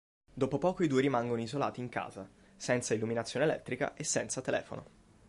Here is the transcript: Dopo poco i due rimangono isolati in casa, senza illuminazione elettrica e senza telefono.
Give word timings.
Dopo 0.33 0.57
poco 0.57 0.81
i 0.81 0.87
due 0.87 0.99
rimangono 0.99 1.39
isolati 1.41 1.79
in 1.79 1.87
casa, 1.87 2.27
senza 2.55 2.95
illuminazione 2.95 3.45
elettrica 3.45 3.93
e 3.93 4.03
senza 4.03 4.41
telefono. 4.41 4.85